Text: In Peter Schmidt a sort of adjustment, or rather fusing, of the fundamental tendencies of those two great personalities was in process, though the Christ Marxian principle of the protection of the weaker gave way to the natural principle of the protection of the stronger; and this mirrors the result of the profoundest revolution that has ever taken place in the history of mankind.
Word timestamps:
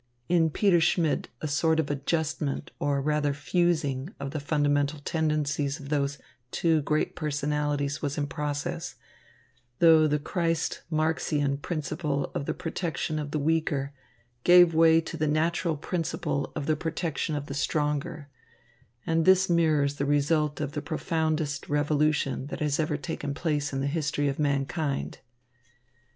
In 0.27 0.49
Peter 0.49 0.81
Schmidt 0.81 1.27
a 1.41 1.47
sort 1.47 1.79
of 1.79 1.91
adjustment, 1.91 2.71
or 2.79 2.99
rather 3.03 3.35
fusing, 3.35 4.09
of 4.19 4.31
the 4.31 4.39
fundamental 4.39 4.97
tendencies 4.97 5.79
of 5.79 5.89
those 5.89 6.17
two 6.49 6.81
great 6.81 7.15
personalities 7.15 8.01
was 8.01 8.17
in 8.17 8.25
process, 8.25 8.95
though 9.77 10.07
the 10.07 10.17
Christ 10.17 10.81
Marxian 10.89 11.55
principle 11.59 12.31
of 12.33 12.47
the 12.47 12.53
protection 12.55 13.19
of 13.19 13.29
the 13.29 13.37
weaker 13.37 13.93
gave 14.43 14.73
way 14.73 15.01
to 15.01 15.17
the 15.17 15.27
natural 15.27 15.77
principle 15.77 16.51
of 16.55 16.65
the 16.65 16.75
protection 16.75 17.35
of 17.35 17.45
the 17.45 17.53
stronger; 17.53 18.27
and 19.05 19.23
this 19.23 19.51
mirrors 19.51 19.97
the 19.97 20.05
result 20.07 20.59
of 20.59 20.71
the 20.71 20.81
profoundest 20.81 21.69
revolution 21.69 22.47
that 22.47 22.59
has 22.59 22.79
ever 22.79 22.97
taken 22.97 23.35
place 23.35 23.71
in 23.71 23.81
the 23.81 23.85
history 23.85 24.27
of 24.27 24.39
mankind. 24.39 25.19